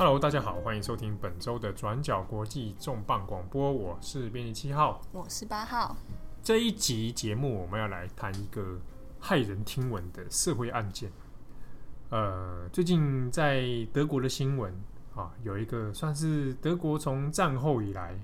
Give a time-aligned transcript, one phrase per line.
[0.00, 5.94] Hello，大家好，欢迎收听本周的转角国际重磅广播，我是编辑七号，我是八号。
[6.42, 8.80] 这一集节目我们要来谈一个
[9.20, 11.12] 骇人听闻的社会案件。
[12.08, 13.62] 呃，最近在
[13.92, 14.72] 德国的新闻
[15.14, 18.18] 啊，有一个算是德国从战后以来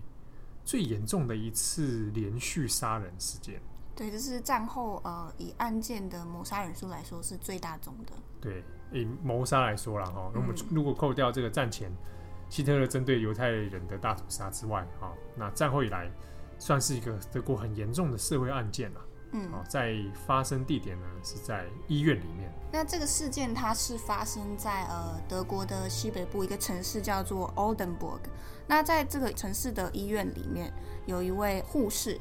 [0.64, 3.60] 最严重的一次连续杀人事件。
[3.96, 8.12] 对，这是战后呃，以案件的谋杀人数来说是最大宗的。
[8.40, 8.62] 对。
[8.92, 11.90] 以谋杀来说了哈，那我们如果扣掉这个战前
[12.48, 16.08] 希特勒针对犹太人的大屠杀之外，哈，那战后以来
[16.56, 19.00] 算是一个德国很严重的社会案件了。
[19.32, 22.48] 嗯，在发生地点呢是在医院里面。
[22.72, 28.20] 那这个事件它是发生在呃德国的西北部一个城市叫做 Oldenburg。
[28.68, 30.72] 那在这个城市的医院里面，
[31.06, 32.20] 有一位护士，嗯，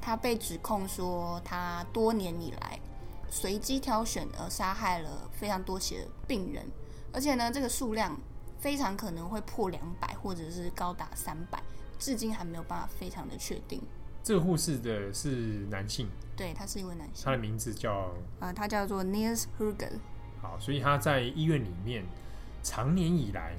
[0.00, 2.78] 他被指控说他多年以来。
[3.30, 6.64] 随机挑选而杀害了非常多起的病人，
[7.12, 8.18] 而且呢，这个数量
[8.58, 11.62] 非常可能会破两百，或者是高达三百，
[11.98, 13.82] 至今还没有办法非常的确定。
[14.22, 15.28] 这个护士的是
[15.70, 19.98] 男性，对，他是一位男性，他的名字叫呃，他叫做 Nils Hugen。
[20.40, 22.02] 好，所以他在医院里面
[22.62, 23.52] 长年以来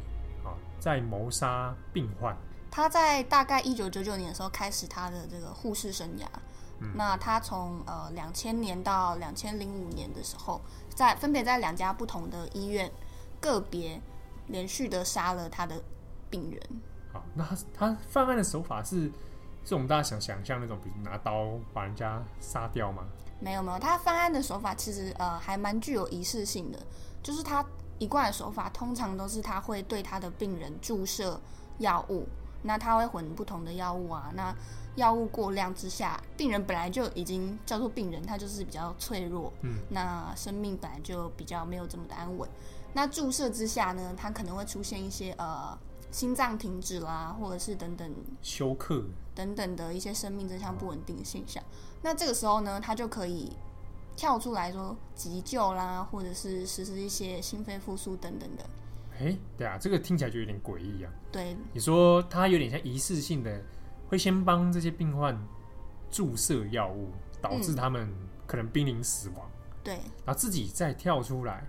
[0.44, 2.36] 啊，在谋杀病患。
[2.72, 6.26] 他在大概一九九九年的时候开始他的这个护士生涯。
[6.82, 10.62] 嗯、那他从呃两千年到两千零五年的时候，
[10.96, 12.90] 在分别在两家不同的医院，
[13.42, 14.02] 个别
[14.48, 15.82] 连续的杀了他的
[16.30, 16.62] 病人。
[17.12, 19.12] 好，那他他犯案的手法是
[19.66, 23.04] 是我们大家想想象那种，比如拿刀把人家杀掉吗？
[23.42, 26.80] 没有没有，他犯案的手法其实呃还蛮具有仪式性的，
[27.22, 27.66] 就是他
[27.98, 31.38] 一贯的手法通常都是他会对他的病人注射
[31.80, 32.26] 药物，
[32.64, 34.56] 那它会混不同的药物啊，那。
[34.96, 42.50] 药物过量之下，病人本来就已经叫做病人，他就是比较脆弱，嗯，那生命本来就比较没有这么的安稳。
[42.92, 45.78] 那注射之下呢，他可能会出现一些呃
[46.12, 51.64] 心脏停止啦，或者是等等休克等等的一些生命征象不稳定的现象。
[52.02, 53.54] 那这个时候呢，他就可以
[54.18, 58.66] 跳出来说急救啦，或者是实施一些心肺复苏等等的。
[59.20, 61.12] 哎，对啊，这个听起来就有点诡异啊。
[61.32, 63.62] 对，你说他有点像仪式性的。
[64.10, 65.40] 会先帮这些病患
[66.10, 68.12] 注射药物，导致他们
[68.48, 69.48] 可能濒临死亡。
[69.84, 71.64] 对，然后自己再跳出来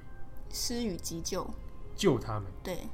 [0.48, 1.46] 施予急救，
[1.94, 2.50] 救他们。
[2.62, 2.88] 对，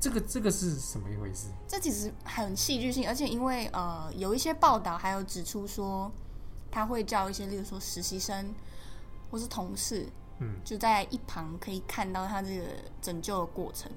[0.00, 1.46] 这个这个是什么一回事？
[1.68, 6.10] 这其实很戏剧性，而且因为呃有一些报道还有指出说，
[6.68, 8.52] 他会叫一些，例如说实习生
[9.30, 10.08] 或是同事，
[10.38, 12.64] 嗯，就在一旁可以看到他这个
[13.00, 13.90] 拯救的过程。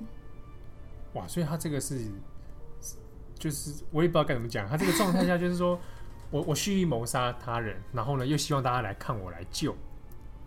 [1.13, 2.05] 哇，所以他这个是。
[3.39, 5.79] 就是我也不知道该怎么讲，他这个状态下就是说，
[6.31, 9.75] 我我蓄意谋杀他人，然后呢又希望大家来看我来救。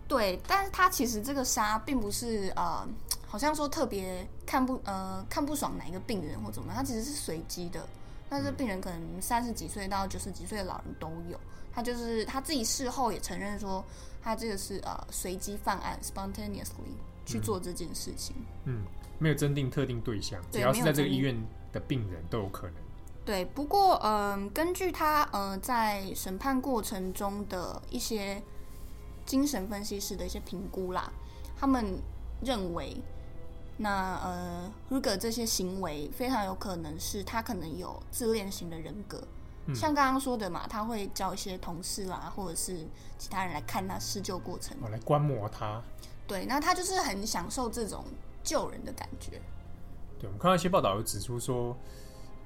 [0.09, 2.85] 对，但是他其实这个杀并不是呃，
[3.25, 7.87] 好像说特别看不呃看不爽哪一个病人或怎么样，他其实是随机的。
[8.27, 11.39] 但是病人可能三十几岁到九十几岁的老人都有，
[11.71, 13.81] 他就是他自己事后也承认说，
[14.21, 16.95] 他这个是呃随机犯案，spontaneously
[17.25, 18.35] 去做这件事情。
[18.65, 18.83] 嗯，嗯，
[19.19, 21.35] 没有针对特定对象，只要是在这个医院。
[21.71, 22.75] 的病人都有可能。
[23.23, 28.43] 对，不过嗯、呃，根据他呃在审判过程中的一些
[29.25, 31.09] 精神分析师的一些评估啦，
[31.57, 31.97] 他们
[32.43, 32.97] 认为
[33.77, 39.23] 那呃，Hügel 这些行为非常有可能是他可能有自恋型的人格，
[39.71, 42.85] 嗯、像刚刚说的嘛，他会叫一些同事啦，或者是
[43.17, 45.81] 其他人来看他施救过程，我来观摩他。
[46.27, 48.05] 对，那他就是很享受这种
[48.43, 49.41] 救人的感觉。
[50.19, 51.75] 对，我们看到一些报道有指出说，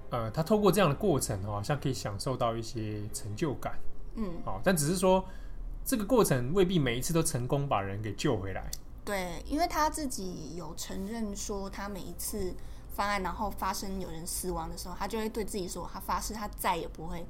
[0.09, 3.77] 呃，他透过这样的过程，好像可以享受到一些成就感。
[4.15, 5.23] 嗯，好，但只是说
[5.83, 8.71] 这个过程未必每一次都成功把人给救回来。
[9.03, 12.55] 对，因为他自己有承认说，他每一次
[12.95, 17.25] 犯案然后发生有人死亡的时候，他就会对自己说，他发誓他再也不会，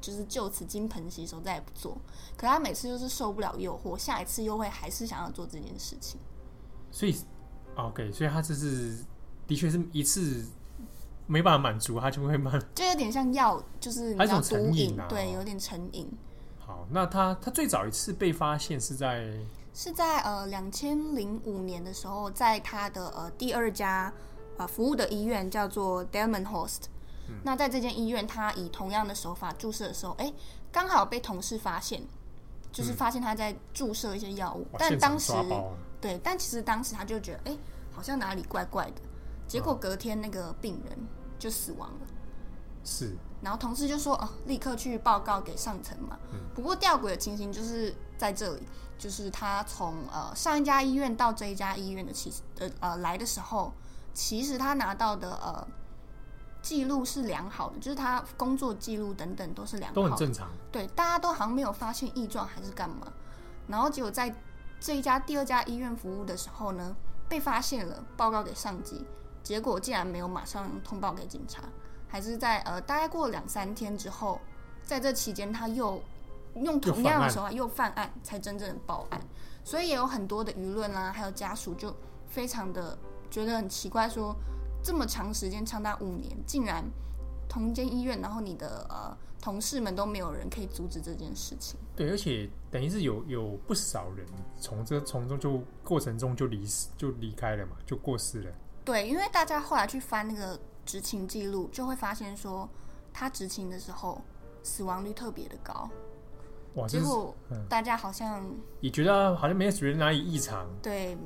[0.00, 1.96] 就是就此金盆洗手，再也不做。
[2.36, 6.18] 可他每次就是受不了诱惑，下一次又会还是想要做这件事情。
[6.90, 7.16] 所以
[7.76, 8.96] ，OK，所以他这是。
[9.44, 10.46] 的确是一次
[11.26, 16.08] 没办法满足，他就会慢，就有点像药，就是还有一种成瘾啊，对，有点成瘾。
[16.58, 19.36] 好，那他他最早一次被发现是在
[19.74, 24.10] 是在呃两千零五年的时候，在他的呃第二家
[24.62, 26.84] 呃服务的医院叫做 Delmenhorst。
[27.28, 27.40] 嗯。
[27.44, 30.32] 那在这间医院，他以同样的手法注射的时候，哎，
[30.70, 32.02] 刚好被同事发现，
[32.70, 35.32] 就是发现他在注射一些药物，嗯，但当时
[36.00, 37.58] 对，但其实当时他就觉得，哎，
[37.92, 39.02] 好像哪里怪怪的。
[39.46, 40.98] 结果隔天那个病人
[41.38, 42.06] 就死亡了，
[42.84, 43.16] 是。
[43.42, 46.16] 然后同事就说：“哦，立刻去报告给上层嘛。”
[46.54, 48.62] 不过吊诡的情形就是在这里，
[48.96, 53.72] 就是他从呃上一家医院到这一家医院的其实呃呃来的时候，
[54.14, 55.66] 其实他拿到的呃
[56.60, 60.48] 记录是良好的，就是他工作记录等等都是良好的，都很正常。
[60.70, 63.12] 对，大家都好像没有发现异状还是干嘛，
[63.66, 64.34] 然后结果在
[64.78, 66.94] 这一家第二家医院服务的时候呢，
[67.28, 69.06] 被发现了，报告给上级，
[69.42, 71.62] 结果竟然没有马上通报给警察，
[72.08, 74.40] 还是在呃大概过两三天之后，
[74.82, 76.02] 在这期间他又
[76.54, 79.20] 用同样的手法又犯案，才真正的报案。
[79.64, 81.94] 所以也有很多的舆论啊，还有家属就
[82.26, 82.98] 非常的
[83.32, 84.36] 觉得很奇怪说，说
[84.84, 86.84] 这么长时间长达五年，竟然
[87.48, 91.80] 同一间医院，然后你的呃同事们都没有人可以阻止这件事情。
[91.96, 94.26] 对，而且等于是有有不少人
[94.60, 98.52] 从这从中就过程中就离世就离开了嘛，就过世了。
[98.84, 102.68] 对，因为大家后来去翻那个执勤记录，就会发现说
[103.12, 104.20] 他执勤的时候
[104.62, 105.88] 死亡率特别的高。
[106.74, 106.88] 哇！
[106.88, 107.34] 结果
[107.68, 108.44] 大家好像
[108.80, 111.16] 也觉得好像没有觉得哪里异常，对，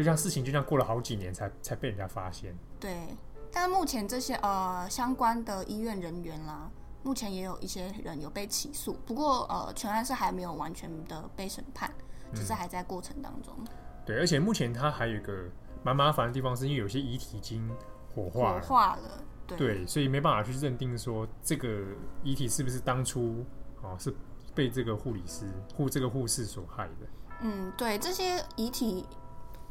[0.00, 2.56] 就像事情就像过了好几年才才被人家发现。
[2.80, 3.14] 对，
[3.52, 6.70] 但目前这些呃相关的医院人员啦，
[7.02, 11.92] 目前也有一些人有被起诉，不过呃全案是还没有完全的被审判，
[12.34, 13.54] 只是还在过程当中。
[13.58, 13.66] 嗯、
[14.06, 15.44] 对，而且目前他还有一个
[15.82, 17.70] 蛮麻烦的地方，是因为有些遗体已经
[18.14, 21.84] 火化了，火化了，对，对，所以没办法去认定说这个
[22.22, 23.44] 遗体是不是当初
[23.82, 24.14] 哦是。
[24.52, 25.46] 被这个护理师
[25.76, 27.06] 护这个护士所害的。
[27.42, 29.06] 嗯，对，这些遗体，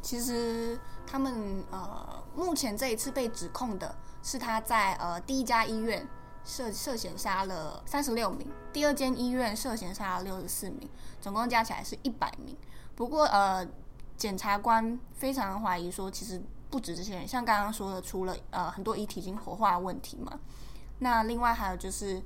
[0.01, 6.07] 其实他们呃，目前这一次被指控的是他在呃第一家医院
[6.43, 10.89] 涉涉嫌杀了三十六名，第二间医院涉嫌杀了六十四名，
[11.21, 12.55] 总共加起来是一百名。
[12.95, 13.67] 不过呃，
[14.17, 20.39] 检察官非常怀疑说，其实不止这些人，像刚刚说的，除了呃很多遗体已经火化问题嘛，
[20.99, 22.21] 那另外还有就是。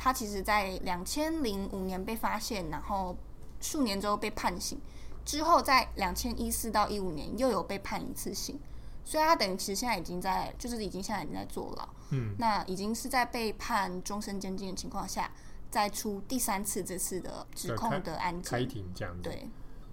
[0.00, 3.16] 他其实，在两千零五年被发现，然后
[3.60, 4.80] 数年之后被判刑，
[5.24, 8.58] 之后在两千一四到一五年又有被判一次刑，
[9.04, 15.30] 所以他等于其实现在已经在，就是已经现在已经在坐牢，嗯，那已经是在被判终身监禁的情况下，
[15.70, 19.48] 再出第三次这次的指控的案件，开庭这样子，对，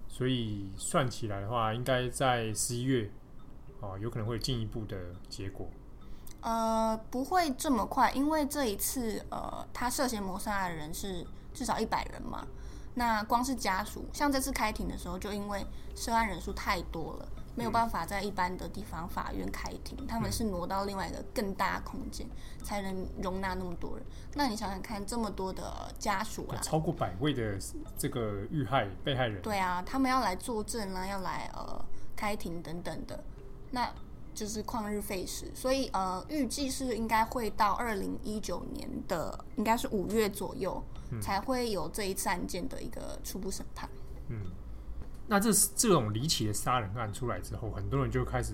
[0.07, 3.11] 所以算起来的话，应该在十一月，
[3.81, 4.97] 哦，有可能会有进一步的
[5.29, 5.67] 结果。
[6.41, 12.45] 呃，不会这么快，因为这一次，呃，他涉嫌谋杀的人是至少一百人嘛。
[12.95, 15.65] 那光是家属，像这次开庭的时候，就因为
[15.95, 22.25] 涉案人数太多了，没有办法在一般的地方法院开庭，嗯、他们是挪到另外一个更大空间，
[22.63, 24.05] 才能容纳那么多人。
[24.33, 27.57] 那你想想看，这么多的家属啊，超过百位的
[27.97, 33.23] 这个遇害被害人，对啊，他们要来作证啦，要来呃开庭等等的，
[33.71, 33.89] 那。
[34.35, 43.89] 就是旷日费时，所以呃，预计是应该会到二零一九年的，应该是五月左右，嗯、才会有这一次案件的一个初步审判。
[44.27, 44.37] 嗯，
[45.27, 48.53] 那这这种离奇的杀人案出来之后，很多人就开始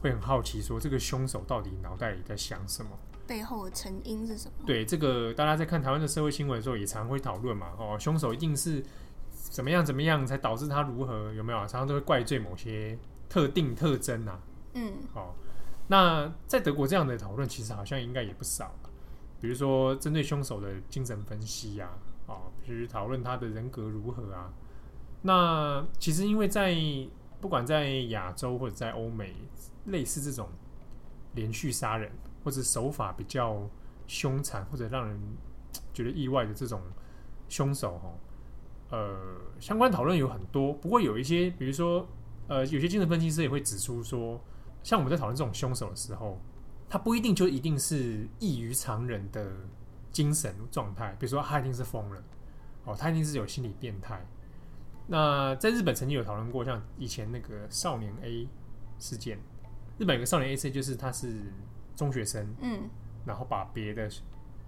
[0.00, 2.90] 会很好奇，说这个凶手到底脑袋里在想什么？
[3.26, 4.64] 背后的成因是什么？
[4.66, 7.68] 对，这个大家在看台湾的社会新闻的时候，也常会讨论嘛。
[7.78, 8.82] 哦，凶手一定是
[9.30, 11.30] 怎么样怎么样才导致他如何？
[11.34, 11.58] 有没有？
[11.60, 12.98] 常常都会怪罪某些
[13.28, 14.40] 特定特征啊。
[14.78, 15.34] 嗯，哦，
[15.88, 18.72] 那在德国这样的讨论其实好像应该也不少，
[19.40, 21.90] 比如说针对凶手的精神分析呀
[22.26, 24.52] 啊，哦，比如讨论他的人格如何啊。
[25.22, 26.76] 那其实因为在
[27.40, 29.34] 不管在亚洲或者在欧美，
[29.86, 30.48] 类似这种
[31.34, 32.12] 连续杀人
[32.44, 33.68] 或者手法比较
[34.06, 35.18] 凶残或者让人
[35.92, 36.80] 觉得意外的这种
[37.48, 39.16] 凶手，哈，呃，
[39.58, 42.06] 相关讨论有很多，不过有一些，比如说，
[42.46, 44.40] 呃，有些精神分析师也会指出说。
[44.82, 46.40] 像我们在讨论这种凶手的时候，
[46.88, 49.52] 他不一定就一定是异于常人的
[50.10, 52.22] 精神状态，比如说他一定是疯了，
[52.84, 54.24] 哦，他一定是有心理变态。
[55.06, 58.48] 那在日本曾经有讨论过，像以前那个少年 A
[58.98, 59.38] 事件，
[59.98, 61.52] 日本有个少年 A 事件就是他是
[61.94, 62.88] 中学生，嗯，
[63.26, 64.10] 然后把别的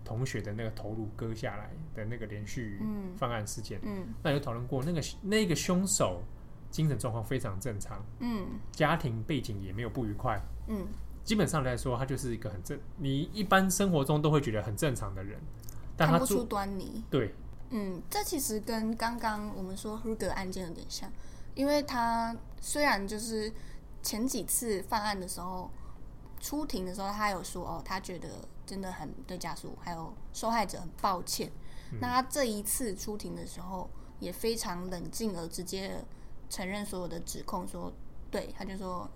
[0.04, 2.78] 同学的那个头颅割下来的那个连续
[3.16, 6.22] 犯案事件，嗯，那有讨论过那个那个凶手。
[6.70, 10.86] 精神状况非常正常，嗯，家庭背景也没有不愉快，嗯，
[11.24, 15.40] 基本上来说，他就是一个很正，你一般生活中都会觉得很正常的人，
[15.96, 17.34] 但他看不出端倪，对，
[17.70, 21.10] 嗯，这其实跟刚刚我们说 Ruger 案件有点像，
[21.56, 23.52] 因为他虽然就是
[24.00, 25.68] 前几次犯案的时候
[26.38, 28.28] 出庭的时候，他有说哦，他觉得
[28.64, 31.50] 真的很对家属还有受害者很抱歉，
[31.90, 36.04] 嗯，那他这一次出庭的时候也非常冷静而直接。
[36.50, 37.92] 承认所有的指控说，说
[38.30, 39.08] 对，他就说，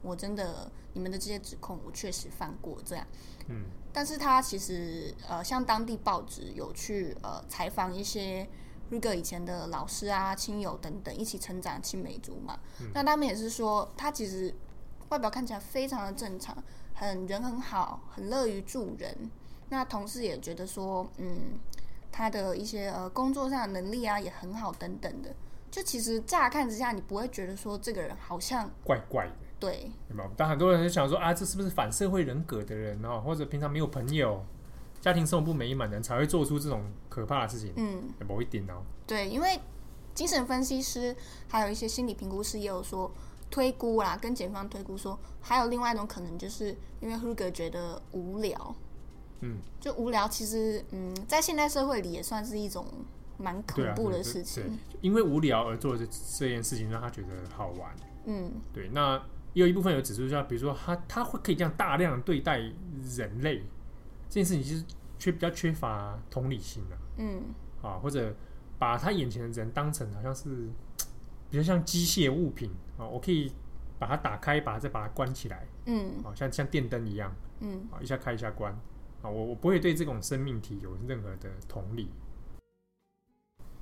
[0.00, 3.06] 我真的你们的这些指控，我确实犯过这样。
[3.48, 8.48] 嗯，但是他其实呃，像当地报纸有去呃采访一些
[8.90, 12.58] Ruger 以前的老师啊、亲友等等，一起成长青梅竹马。
[12.80, 14.54] 嗯，那他们也是说，他其实
[15.08, 16.56] 外表看起来非常的正常，
[16.94, 19.30] 很人很好，很乐于助人。
[19.70, 21.58] 那同事也觉得说，嗯，
[22.12, 25.34] 他的一些呃工作上的能力啊也很好等等的。
[25.70, 29.32] 就其实乍看之下，你不会觉得说这个人好像怪怪的。
[29.60, 30.30] 对，对吧？
[30.36, 33.20] 但很多人就想说啊，这是不是反社会人格的人哦？
[33.20, 34.40] 或者平常没有朋友，
[35.00, 37.72] 家庭生活不美满的人才会做出这种可怕的事情？
[37.76, 38.82] 嗯，某一点哦。
[39.04, 39.58] 对，因为
[40.14, 41.14] 精神分析师
[41.48, 43.10] 还有一些心理评估师也有说
[43.50, 48.74] 推估啦，跟检方推估说，还有另外一种可能，就是因为 Huger 觉得无聊。
[49.40, 52.86] 嗯，就无聊，其实嗯，在现代社会里也算是一种
[53.38, 54.64] 蛮恐怖的事情。
[54.64, 57.96] 对啊，因为无聊而做的这件事情，让他觉得好玩。
[58.26, 59.20] 嗯，对，那。
[59.54, 63.62] 也有一部分有指出，像比如说他他会可以这样大量的对待人类
[64.28, 64.84] 这件事情，其实
[65.18, 67.42] 缺比较缺乏同理心的，嗯，
[67.82, 68.32] 啊，或者
[68.78, 70.68] 把他眼前的人当成好像是
[71.50, 73.50] 比较像机械物品啊，我可以
[73.98, 78.70] 把它打开，把它再把它关起来，嗯，啊，像像电灯一样，嗯，啊，一下开一下关，
[79.22, 82.10] 啊，我我不会对这种生命体有任何的同理。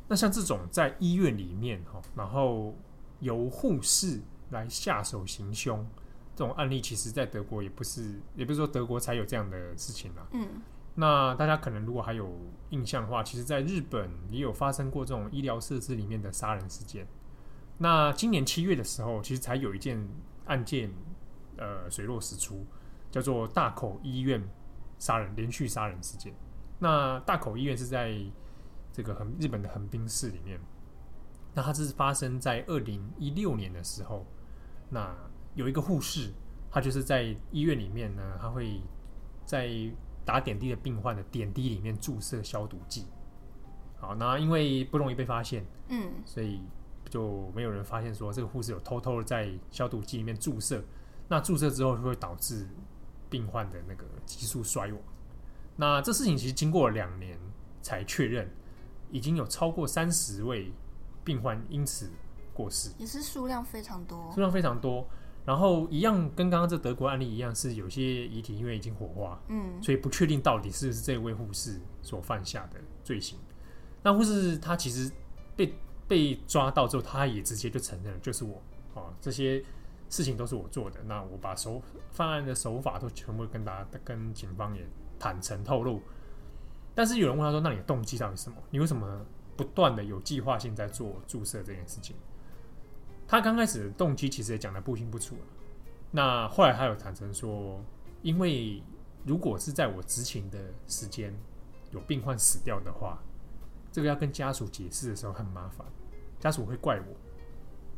[0.09, 2.75] 那像这种在医院里面哈，然后
[3.21, 4.21] 由护士。
[4.51, 5.85] 来下手行凶，
[6.37, 10.25] 这种案例其实，在德国也不是，也不是说德国才有这样的事情啦。
[10.31, 10.63] 嗯，
[10.95, 12.31] 那大家可能如果还有
[12.71, 17.05] 印象的话，其实在日本也有发生过这种医疗设施里面的杀人事件。
[17.77, 20.01] 那今年七月的时候，其实才有一件
[20.45, 20.93] 案件，
[21.57, 22.65] 呃，水落石出，
[23.11, 24.41] 叫做大口医院
[24.97, 26.33] 杀人连续杀人事件。
[26.79, 28.17] 那大口医院是在
[28.97, 30.59] 这个横日本的横滨市里面，
[31.53, 34.25] 那它是发生在二零一六年的时候。
[34.89, 35.15] 那
[35.55, 36.33] 有一个护士，
[36.71, 38.81] 她就是在医院里面呢，她会
[39.45, 39.69] 在
[40.25, 43.05] 打点滴的病患的点滴里面注射消毒剂。
[43.99, 46.63] 好，那因为不容易被发现，嗯，所以
[47.11, 50.83] 就没有人发现说这个护士有偷偷的在消毒剂里面注射。
[51.29, 52.67] 那注射之后就会导致
[53.29, 54.99] 病患的那个急速衰亡。
[55.77, 57.39] 那这事情其实经过了两年
[57.83, 58.51] 才确认，
[59.11, 60.73] 已经有超过三十位
[61.25, 62.11] 病患因此。
[62.57, 65.07] 过世也是数量非常多，数量非常多。
[65.45, 73.39] 然后一样跟刚刚这德国案例一样，是有些遗体因为已经火化，嗯，所以不确定到底是不是这位护士所犯下的罪行。
[74.03, 75.13] 那护士他其实
[75.55, 75.75] 被
[76.09, 78.63] 被抓到之后，他也直接就承认了，就是我
[78.95, 79.63] 啊，这些
[80.09, 80.99] 事情都是我做的。
[81.05, 81.83] 那我把手
[82.13, 84.81] 犯案的手法都全部跟大家跟警方也
[85.19, 86.01] 坦诚透露。
[86.97, 88.57] 但是有人问他说：“那你的动机到底是什么？
[88.71, 89.25] 你为什么
[89.55, 92.17] 不断的有计划性在做注射这件事情？”
[93.29, 95.37] 他刚开始的动机其实也讲得不清不楚。
[96.11, 97.85] 那后来他有坦诚说，
[98.23, 98.83] 因为
[99.27, 101.35] 如果是在我执勤的时间
[101.91, 103.19] 有病患死掉的话，
[103.93, 105.87] 这个要跟家属解释的时候很麻烦，
[106.41, 107.15] 家属会怪我，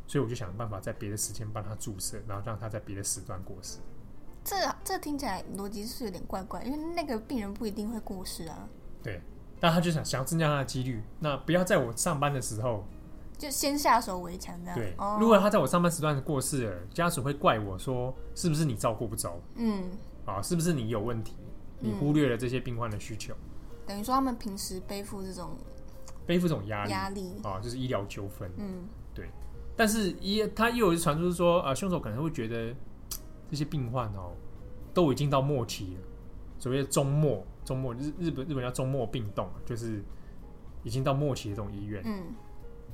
[0.07, 3.79] 所以我就想办法在别的时间帮他注射，然后让他在别的时段过世。
[4.43, 8.67] 这这听起来逻辑是有点怪怪，因为那个病人不一定会过世啊。
[9.01, 9.21] 对，
[9.59, 12.85] 但他就想想要增加他的几率，那不要在我上班的时候。
[13.37, 14.77] 就先下手为强，这样。
[14.77, 19.89] 对，如果他在我上班时段过世了，家属会怪我说：“是不是你照顾不周？”嗯，
[20.25, 21.37] 啊，是不是你有问题？
[21.79, 23.33] 你忽略了这些病患的需求。
[23.87, 25.51] 等于说他们平时背负这种
[26.27, 28.51] 背负这种压力，压力啊，就是医疗纠纷。
[28.57, 29.29] 嗯，对。
[29.77, 32.75] 但是，一他又有传出说，啊，凶手可能会觉得
[33.49, 34.33] 这些病患哦，
[34.93, 36.01] 都已经到末期了，
[36.59, 40.03] 所谓的终末，终末日日本日本叫周末病动，就是
[40.83, 42.01] 已经到末期的这种医院。
[42.03, 42.33] 嗯。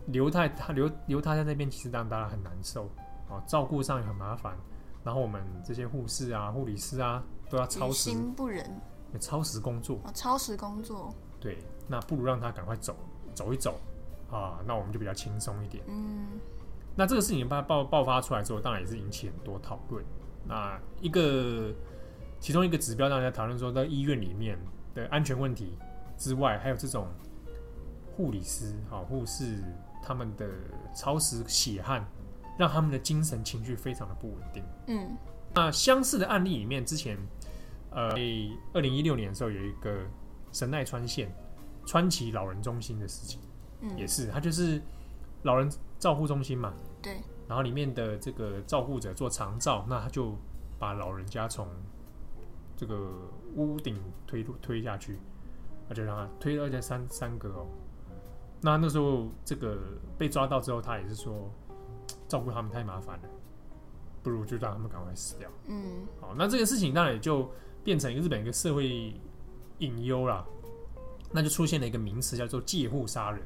[0.08, 2.89] 留太他留留他在那边，其实让大家很难受
[3.29, 4.55] 啊，照顾上也很麻烦。
[5.03, 8.70] 然后我们这些护士啊、护理师啊，都要超时，于心不忍，
[9.20, 11.12] 超时工作，超时工作。
[11.39, 12.96] 对，那不如让他赶快走
[13.34, 13.79] 走一走
[14.29, 15.84] 啊，那我们就比较轻松一点。
[15.88, 16.39] 嗯，
[16.96, 20.05] 那这个事情爆爆爆发出来之后，当然也是引起很多讨论。
[20.48, 21.74] 那一个
[22.39, 24.58] 其中一个指标，大家讨论说，在医院里面
[24.94, 25.77] 的安全问题
[26.18, 27.08] 之外，还有这种
[28.15, 29.58] 护理师啊、护士。
[30.08, 30.48] 他们的
[30.94, 32.06] 超时血汗，
[32.60, 34.63] 让他们的精神情绪非常的不稳定。
[34.86, 35.18] 嗯，
[35.51, 37.18] 那相似的案例里面，之前
[37.89, 38.12] 呃，
[38.72, 39.98] 二零一六年的时候有一个
[40.51, 41.34] 神奈川县
[41.88, 43.42] 川崎老人中心的事情，
[43.82, 44.80] 嗯，也是他就是
[45.42, 50.38] 老人照护中心嘛，对，然后里面的这个照护者做长照，那他就
[50.77, 51.68] 把老人家从
[52.75, 53.12] 这个
[53.55, 55.20] 屋顶推推下去，
[55.88, 57.67] 那就让他推了这三三个哦。
[58.62, 59.77] 那那时候，这个
[60.17, 61.51] 被抓到之后，他也是说，
[62.27, 63.29] 照顾他们太麻烦了，
[64.24, 65.50] 不如就让他们赶快死掉。
[65.67, 67.50] 嗯，好，那这个事情当然也就
[67.84, 69.13] 变成一个日本一个社会
[69.79, 70.44] 隐忧啦。
[71.32, 73.41] 那就出现了一个名词叫做借户杀人。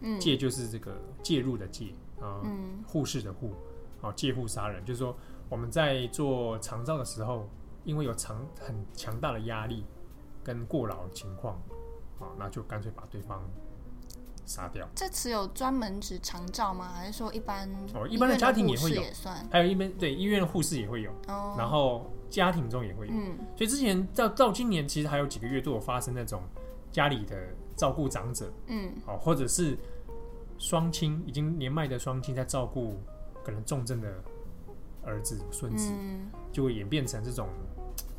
[0.00, 1.86] 嗯，介就是这个介入的介
[2.20, 2.42] 啊，
[2.86, 3.52] 护士的护，
[4.00, 5.16] 啊，借护杀人就是说
[5.48, 7.48] 我们在做长照的时候，
[7.88, 9.82] 因为有长很强大的压力
[10.44, 11.54] 跟过劳的情况，
[12.20, 13.42] 啊，那就干脆把对方
[14.44, 14.86] 杀掉。
[14.94, 16.92] 这词有专门指长照吗？
[16.94, 17.66] 还是说一般？
[17.94, 19.34] 哦，一般的家庭也会有，也算。
[19.50, 23.14] 还有一般对医院的护士也会有，哦，然后家庭中也会有。
[23.14, 26.42] 嗯，所以之前到到今年，其实还有几个月都有发生那种
[26.92, 27.34] 家里的
[27.74, 29.78] 照顾长者，嗯，哦，或者是
[30.58, 33.00] 双亲已经年迈的双亲在照顾
[33.42, 34.12] 可能重症的。
[35.04, 37.48] 儿子、孙子，嗯，就会演变成这种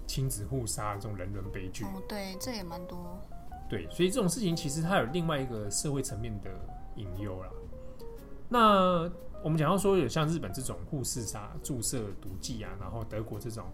[0.09, 1.85] 亲子互杀这种人伦悲剧。
[1.85, 2.97] 哦，对，这也蛮多。
[3.69, 6.49] 对，所以这种事情其实它有另外一个社会层面的
[6.95, 7.49] 隐忧啦。
[8.49, 9.09] 那
[9.43, 13.65] 我们讲到说，有像日本这种护士杀、注射毒剂啊，然后德国这种，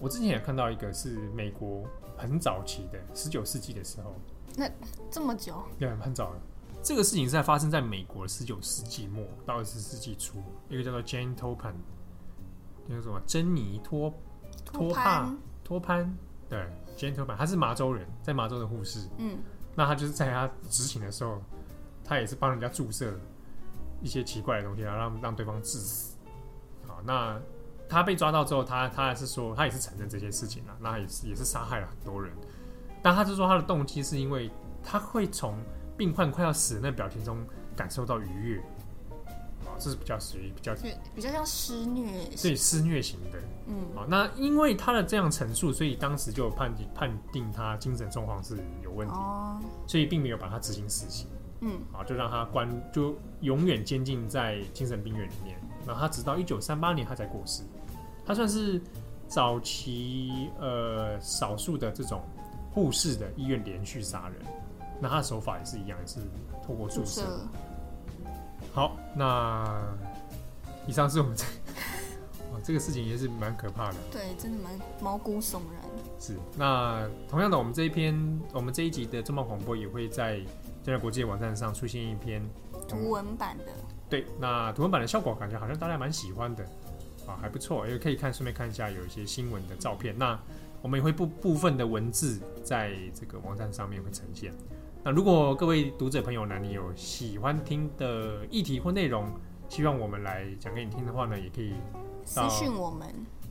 [0.00, 1.84] 我之前也看到一个是美国
[2.18, 4.12] 很早期的十九世纪的时候。
[4.56, 4.68] 那
[5.08, 5.62] 这么久？
[5.78, 6.40] 对，很早了。
[6.82, 11.74] 这个事情是在发生在美国十九世纪末到二十世纪初，一个叫做 Jane Toppan。
[12.88, 14.12] 那个什么珍妮托
[14.64, 15.32] 托帕
[15.70, 16.12] 托潘，
[16.48, 19.08] 对 gentleman，他是麻州人，在麻州的护士。
[19.18, 19.38] 嗯，
[19.76, 21.40] 那他就是在他执勤的时候，
[22.02, 23.14] 他也是帮人家注射
[24.02, 26.16] 一些奇怪的东西，然后让让对方致死。
[26.88, 27.40] 好，那
[27.88, 32.32] 他被抓到之后，他他还是说，他也是承认这些事情了，那也是也是杀害了很多人。
[33.00, 34.50] 但他就说他的动机是因为
[34.82, 35.56] 他会从
[35.96, 37.38] 病患快要死的那表情中
[37.76, 38.62] 感受到愉悦。
[39.80, 40.74] 这是比较属于比较
[41.14, 42.06] 比较像施虐，
[42.42, 51.26] 对施虐型的，嗯，好，那因为他的这样陈述，所以当时就判定判定他精神状况是有问题，哦，所以并没有把他执行死刑，
[51.60, 55.58] 嗯，好，就让他关，就永远监禁在精神病院里面。
[55.86, 57.62] 然后他直到一九三八年他才过世，
[58.26, 58.80] 他算是
[59.26, 62.22] 早期呃少数的这种
[62.72, 64.36] 护士的医院连续杀人，
[65.00, 66.20] 那他的手法也是一样，也是
[66.64, 67.22] 透过注射。
[68.72, 69.82] 好，那
[70.86, 71.44] 以上是我们这，
[72.52, 73.96] 哇，这个事情也是蛮可怕的。
[74.12, 75.82] 对，真的蛮毛骨悚然。
[76.20, 80.36] 是，那同样的，我们这一篇，我们这一集的重磅广播也会在
[80.84, 82.42] 现在国际网站上出现一篇
[82.88, 83.64] 图文版的。
[84.08, 86.64] 对，那图文版的效果感觉好像大家蛮喜欢的，
[87.26, 90.16] 啊，还不错，也可以看，顺便看一下有一些新闻的照片。
[90.16, 90.38] 那
[90.80, 94.52] 我们也会部部分的文字在这个网站上面会呈现。
[95.02, 99.26] 那如果各位读者朋友呢，你有喜欢听的议题或内容，
[99.68, 101.72] 希望我们来讲给你听的话呢，也可以
[102.24, 103.08] 私讯我们，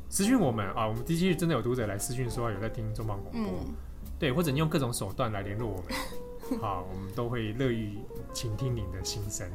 [0.10, 0.68] 私讯我们。
[0.74, 3.74] 啊，我们的确真的有读者来私讯说有在听中磅广播，嗯，
[4.20, 5.86] 对，或者你用各种手段来联络我们，
[6.62, 7.98] 好，我们都会乐于
[8.32, 9.50] 倾听您的心声。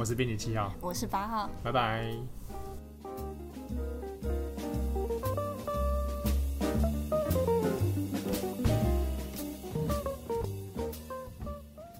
[0.00, 2.12] 我是编辑七号， 我是八号，拜拜。